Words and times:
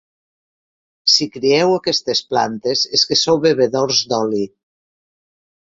Si 1.15 1.27
crieu 1.35 1.75
aquestes 1.75 2.23
plantes 2.33 2.83
és 3.01 3.07
que 3.11 3.21
sou 3.27 3.39
bevedors 3.47 4.05
d'oli. 4.15 4.45